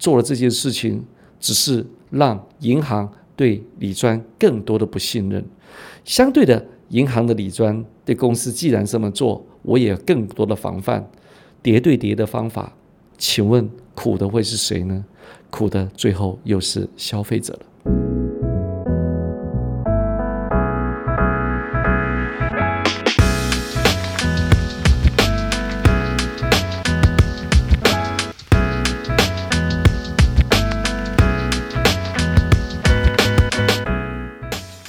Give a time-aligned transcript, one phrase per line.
[0.00, 1.04] 做了这件事情，
[1.38, 5.44] 只是让银行对李专更多的不信任。
[6.04, 11.08] 相对的，银行的李专对公司既然这么做，我也更多的防范。
[11.62, 12.74] 叠对叠的方法，
[13.18, 15.04] 请问苦的会是谁呢？
[15.50, 17.60] 苦的最后又是消费者了。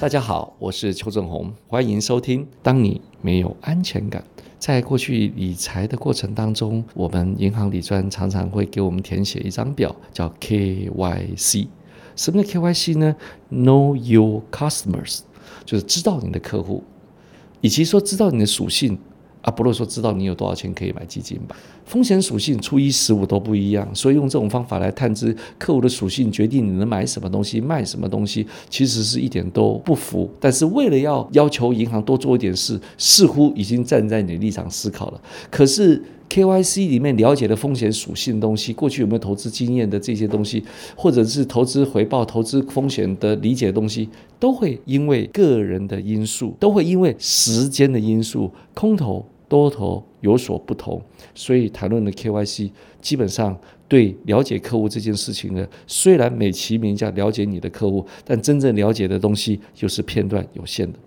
[0.00, 2.48] 大家好，我是邱正红，欢迎收听。
[2.62, 4.24] 当你没有安全感，
[4.58, 11.68] 在过去理财的过程当中，我们银行理专常常会给我们填写一张表，叫 KYC。
[12.16, 13.14] 什么叫 KYC 呢
[13.52, 15.18] ？Know your customers，
[15.66, 16.82] 就是知道你的客户，
[17.60, 18.98] 以及说知道你的属性。
[19.42, 21.56] 啊，不如说知道你有多少钱可以买基金吧。
[21.84, 30.30] 风险属性初一十五都不一样，所以用这种方法来探知客户的属性，决定你能买什么东西、卖什么东西，其实是一点都不符。
[30.38, 35.20] 但是为了要要求银行多做一点事，似乎已经站在你的立场思考了。
[35.50, 36.02] 可是。
[36.30, 40.62] KYC 里面了解的风险属性东西，过去有没有投资经验的这些东西，
[40.94, 51.02] 或者是投资回报、投资风险的理解的东西，都会因为个人的因素，都会因为时间的因素，空头多头有所不同。
[51.34, 52.70] 所以谈论的 KYC，
[53.02, 60.98] 基本上对了解客户这件事情呢，虽然美其名叫了解你的客户，但真正了解的东西又是片段有限的。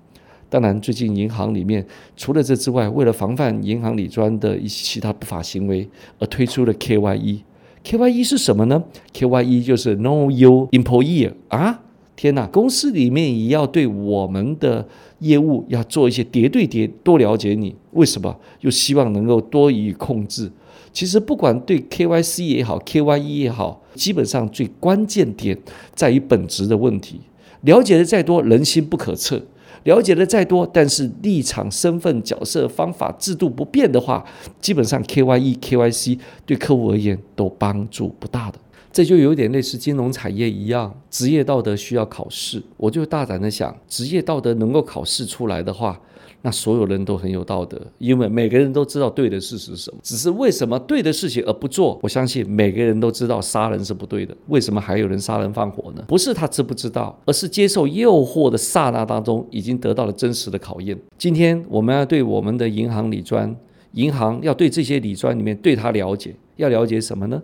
[0.50, 1.84] 当然，最近银行里面
[2.16, 7.40] 除了这之外，为了防范银行里专的一些其他不法行为，而推出了 KYE。
[7.84, 8.84] KYE 是什么呢
[9.14, 11.82] ？KYE 就是 Know Your Employee 啊！
[12.16, 14.88] 天哪，公司里面也要对我们的
[15.20, 17.76] 业务要做一些叠对叠，多了解你。
[17.92, 18.36] 为什么？
[18.62, 20.52] 又希望能够多予以控制。
[20.92, 25.58] 其实不管对 KYC 也好，KYE 也好，基本上最关键点
[25.96, 27.22] 在于本质的问题。
[27.62, 29.42] 了解的再多，人心不可测。
[29.86, 34.24] 了解的再多，但是立场、身份、角色、方法、制度不变的话，
[34.62, 38.60] 基本上 KYE、KYC 对客户而言都帮助不大的。
[38.94, 42.62] 这就有点类似金融产业一样，职业道德需要考试。
[42.78, 46.00] 我就大胆的想，职业道德能够考试出来的话。
[46.46, 49.98] 那所有人都很有道德，因为每个人都知道对的事实是什么。
[50.04, 51.98] 只是为什么对的事情而不做？
[52.04, 56.04] 我相信每个人都知道杀人是不对的，为什么还有人杀人放火呢？
[56.06, 60.96] 不是他知不知道，而是接受诱惑的刹那当中，已经得到了真实的考验。
[61.18, 63.56] 今天我们要对我们的银行理专，
[63.94, 67.42] 银行要对这些理专里面对他了解，要了解什么呢？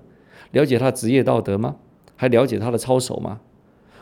[0.52, 1.76] 了解他职业道德吗？
[2.16, 3.40] 还了解他的操守吗？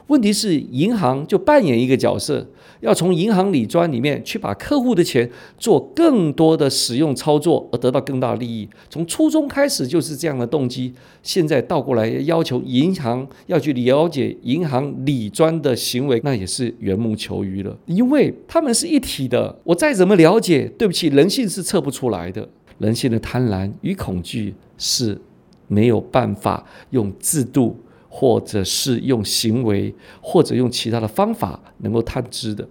[0.08, 2.47] 问题是，银行就扮演一个角色，
[2.80, 8.69] 要从银行理专里面去把客户的钱做更多的使用操作，而得到更大利益。
[8.90, 19.59] 从初中开始就是这样的动机，现在倒过来要求银行要去了解银行理专的行为，那也是缘木求鱼了，因为他们是一体的。
[19.66, 22.47] 我再怎么了解，对不起，人性是测不出来的，
[22.78, 25.19] 人性的贪婪与恐惧是
[25.67, 27.78] 没有办法用制度。
[28.09, 32.67] 或者是用行为，或者用其他的方法能够探知的，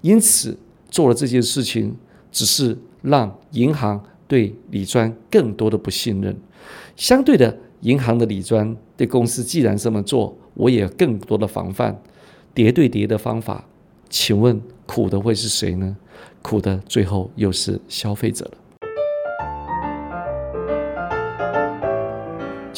[0.00, 0.56] 因此
[0.88, 1.94] 做了这件事情，
[2.32, 6.34] 只是让银行对李专更多的不信任。
[6.96, 12.00] 相对的，银行的李专对公司既然这么做，我也更多的防范。
[12.54, 13.66] 叠对叠的方法，
[14.08, 15.94] 请问苦的会是谁呢？
[16.40, 18.52] 苦的最后又是消费者了。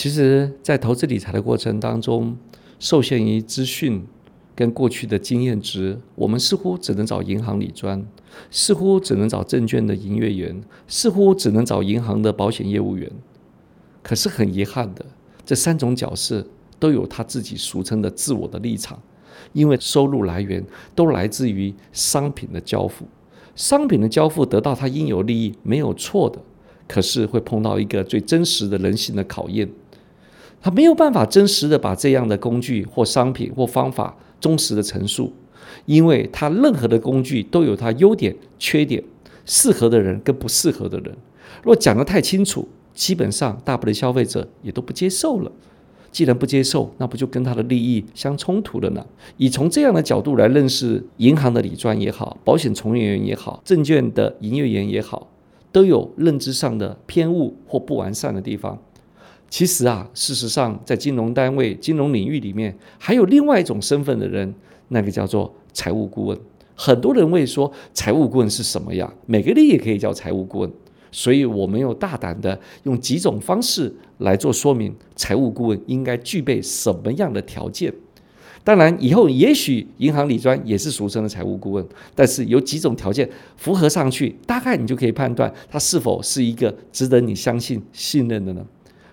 [0.03, 2.37] 其实，在投资理财的过程当中，
[2.81, 4.05] 受限于资讯
[4.53, 8.05] 跟过去的经验值，我们似乎只能找银行理专，
[8.51, 13.09] 似乎只能找证券的营业员，似乎只能找银行的保险业务员。
[14.03, 15.07] 可是很遗憾的，
[15.47, 16.45] 这三种角色
[16.81, 19.01] 都有他自己俗称的自我的立场，
[19.53, 20.65] 因为收入来源
[20.97, 23.07] 都来自于商品的交付，
[23.55, 26.41] 商品的交付得到他应有利益没有错的，
[26.89, 29.71] 可是会碰到一个最真实的人性的考验。
[30.63, 35.33] 他没有办法真实的把这样的工具或商品或方法忠实的陈述，
[35.87, 39.03] 因为他任何的工具都有它优点、缺点，
[39.45, 41.17] 适合的人跟不适合的人。
[41.65, 45.51] 若讲得太清楚，基本上大部分消费者也都不接受了。
[46.13, 49.05] 既然不接受，那不就跟他的利益相冲突了呢？
[49.39, 55.29] 以从这样的角度来认识银行的理专也好，保险从业员也好，证券的营业员也好，
[55.73, 58.79] 都有认知上的偏误或不完善的地方。
[59.53, 64.55] 其实啊，事实上，在金融单位、金融领域里面，还有另外一种身份的人，
[64.89, 66.39] 那个叫做财务顾问。
[66.75, 69.13] 很多人会说，财务顾问是什么呀？
[69.27, 70.73] 每个人也可以叫财务顾问。
[71.11, 77.93] 所以我们又大胆的用几种方式来做说明，财务顾问应该具备什么样的条件。
[78.65, 83.29] 当然，以后也许银行理专也是俗称的财务顾问，但是有几种条件
[83.59, 88.65] 符合上去，大概你就可以判断他是否是一个值得你相信、信任的呢？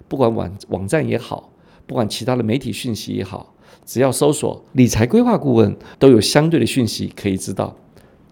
[0.10, 1.54] 不管网网站也好，
[1.88, 3.54] 不管其他的媒体讯息也好，
[3.86, 7.78] 只要搜索理财规划顾问，都有相对的讯息可以知道。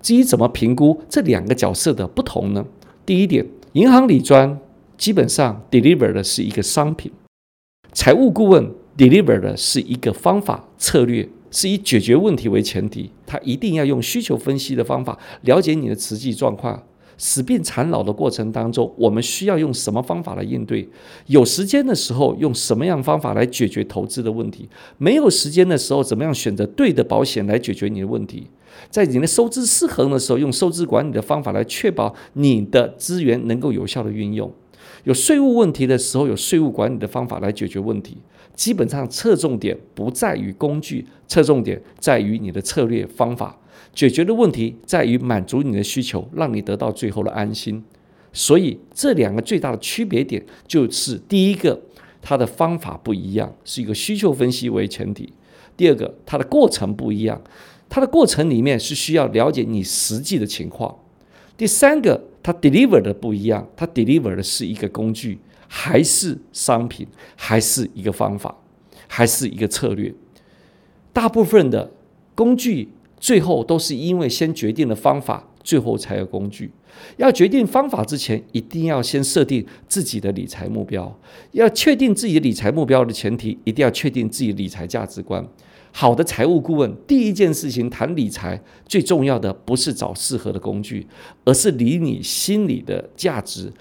[0.01, 2.65] 至于怎么评估这两个角色的不同呢？
[3.05, 4.59] 第一点，银行理专
[4.97, 7.11] 基本上 deliver 的是一个商品，
[7.93, 8.69] 财务顾问。
[8.97, 13.11] deliver 的是一个方法策略，是以解决问题为前提。
[13.27, 16.81] 他一定要用需求分析的方法了解你的实际状况。
[17.17, 20.87] 死病缠老的过程当中，我们需要用什么方法来应对？
[21.25, 24.69] 有时间的时候，用什么样方法来解决投资的问题？
[24.97, 28.47] 没有时间的时候，怎么样选择对的保险来解决你的问题？
[28.91, 34.51] 在你的收支失衡的时候，用收支管理的方法来确保你的资源能够有效的运用。
[35.03, 38.17] 有税务问题的时候，有税务管理的方法来解决问题。
[38.53, 43.55] 基本上侧重点不在于工具，侧重点在于你的策略方法。
[43.93, 47.83] 解决的问题在于满足你的需求，让你得到最后的安心。
[48.33, 51.81] 所以这两个最大的区别点就是：第一个，
[52.21, 55.33] 它的方法不一样，是一个需求分析为前提；
[55.75, 57.41] 第二个，它的过程不一样，
[57.89, 60.93] 它的过程里面是需要了解你实际的情况；
[61.57, 65.39] 第三个，它 deliver 的不一样，它 deliver 的是一个工具。
[65.69, 68.55] 还是商品，还是一个方法，
[69.05, 70.13] 还是一个策略。
[71.11, 71.91] 大部分的
[72.33, 72.87] 工具
[73.19, 76.71] 最后都是因为先决定了方法，最后才有工具。
[77.17, 81.19] 要决定方法之前，一定要先设定自己的理财目标。
[81.51, 85.45] 要确定自己的理财目标的前提，一定要确定自己的理财价值观。
[85.91, 91.07] 好的财务顾问，第一件事情谈理财，最重要的不是找适合的工具，
[91.43, 93.71] 而是理你心里的价值，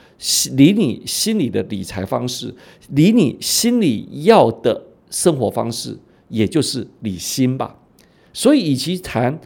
[0.53, 2.55] 理你心里的理财方式，
[2.91, 5.99] 理你心里要的生活方式，
[6.29, 7.77] 也就是理心吧。
[8.37, 9.41] 所以，与其谈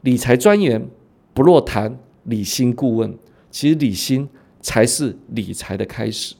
[0.00, 0.88] 理财专员，
[1.32, 3.16] 不若谈理心顾问。
[3.48, 4.28] 其实，理心
[4.60, 6.34] 才是理财的开始。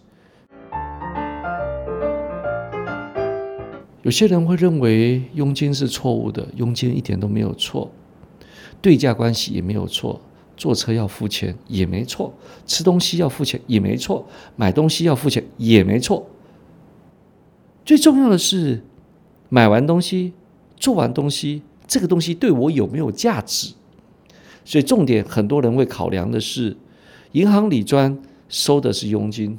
[4.02, 7.88] 有些人会认为佣金是错误的，佣金一点都没有错，
[8.82, 10.20] 对价关系也没有错，
[10.56, 12.34] 坐车要付钱也没错，
[12.66, 14.26] 吃东西要付钱也没错，
[14.56, 16.28] 买东西要付钱也没错。
[17.84, 18.82] 最重要的是，
[19.48, 20.32] 买完东西、
[20.76, 23.74] 做完东西，这个东西对我有没有价值？
[24.64, 26.76] 所以重点，很多人会考量的是，
[27.32, 29.58] 银行理专收的是佣金，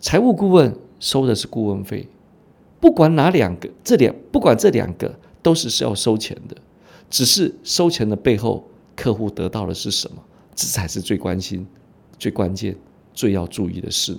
[0.00, 2.08] 财务顾问收的是顾问费。
[2.80, 6.56] 不管哪两个，这两不管这两个都是是要收钱的，
[7.08, 10.22] 只是收钱的背后，客户得到的是什么，
[10.54, 11.66] 这才是最关心、
[12.18, 12.76] 最关键、
[13.12, 14.16] 最要注意的事。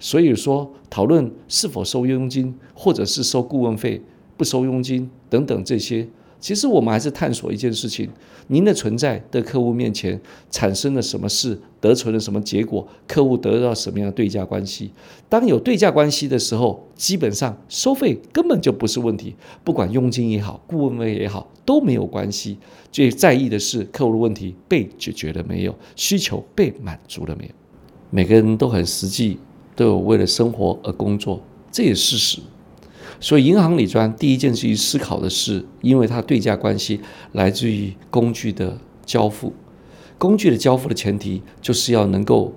[0.00, 4.02] 所以说，讨论是否收佣金，或者是收顾问费、
[4.36, 6.08] 不收佣金等等这些。
[6.40, 8.08] 其实我们还是探索一件事情：
[8.46, 10.20] 您的存在的客户面前
[10.52, 14.92] 产生了什么事，得出了什么结果，客户得到什么样的对价关系。
[15.28, 19.34] 当有对价关系的时候，基本上收费根本就不是问题，
[19.64, 22.56] 不管佣金也好，顾问费也好都没有关系。
[22.92, 27.50] 最在意的是客户的问题被解决了没有，需求被满足了没有。
[28.10, 29.38] 每个人都很实际，
[29.74, 31.42] 都有为了生活而工作，
[31.72, 32.40] 这也是事实。
[33.20, 37.00] 所以，银行里专第一件事情思考的是，因为它对价关系
[37.32, 39.52] 来自于工具的交付，
[40.16, 42.54] 工具的交付的前提就是要能够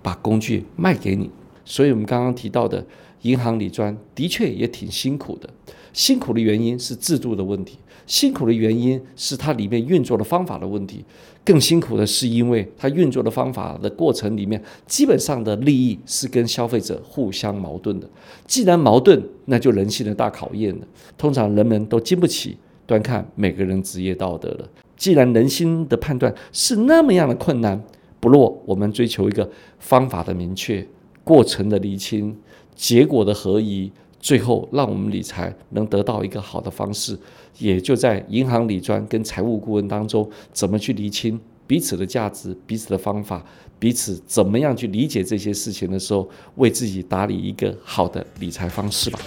[0.00, 1.30] 把工具卖给你。
[1.64, 2.86] 所以我们刚刚提到的
[3.22, 5.50] 银行里专的确也挺辛苦的，
[5.92, 7.78] 辛苦的原因是制度的问题。
[8.08, 11.04] 辛苦的原因是它里面运作的方法的问题，
[11.44, 18.08] 更辛苦的是因为它运作的方法的过程里面，基本上的利益是跟消费者互相矛盾的。
[18.46, 20.86] 既然矛盾，那就人性的大考验了。
[21.18, 24.66] 通常人们都经不起端看每个人职业道德了。
[24.96, 27.78] 既然人心的判断是那么样的困难，
[28.20, 29.48] 不若我们追求一个
[29.78, 30.84] 方法的明确、
[31.22, 32.34] 过程的厘清、
[32.74, 33.92] 结果的合一。
[34.20, 37.16] 最后，让我们理财能得到一个好的方式，
[37.58, 43.44] 也就在银行理专跟财务顾问当中，怎么去厘清彼此的价值、彼此的方法、
[43.78, 49.18] 彼此怎么样去理解这些事情的时候，为自己打理一个好的理财方式吧。